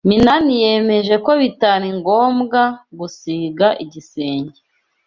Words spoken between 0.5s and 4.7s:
yemeje ko bitari ngombwa gusiga igisenge.